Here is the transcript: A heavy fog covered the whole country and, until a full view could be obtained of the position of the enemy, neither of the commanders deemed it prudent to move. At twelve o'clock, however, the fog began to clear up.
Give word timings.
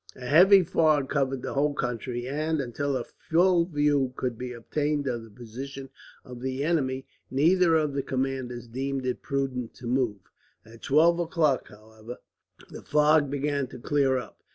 A 0.15 0.25
heavy 0.25 0.63
fog 0.63 1.09
covered 1.11 1.43
the 1.43 1.53
whole 1.53 1.75
country 1.75 2.27
and, 2.27 2.59
until 2.59 2.97
a 2.97 3.03
full 3.03 3.65
view 3.67 4.13
could 4.15 4.35
be 4.35 4.51
obtained 4.51 5.05
of 5.05 5.23
the 5.23 5.29
position 5.29 5.91
of 6.25 6.41
the 6.41 6.63
enemy, 6.63 7.05
neither 7.29 7.75
of 7.75 7.93
the 7.93 8.01
commanders 8.01 8.67
deemed 8.67 9.05
it 9.05 9.21
prudent 9.21 9.75
to 9.75 9.85
move. 9.85 10.21
At 10.65 10.81
twelve 10.81 11.19
o'clock, 11.19 11.67
however, 11.67 12.17
the 12.71 12.81
fog 12.81 13.29
began 13.29 13.67
to 13.67 13.77
clear 13.77 14.17
up. 14.17 14.41